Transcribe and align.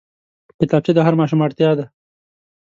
کتابچه 0.59 0.91
د 0.95 0.99
هر 1.05 1.13
ماشوم 1.19 1.39
اړتيا 1.45 1.69
ده 1.77 1.85